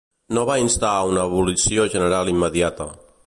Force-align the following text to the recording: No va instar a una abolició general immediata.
No 0.37 0.45
va 0.49 0.55
instar 0.61 0.93
a 0.93 1.03
una 1.11 1.27
abolició 1.29 1.87
general 1.97 2.35
immediata. 2.35 2.89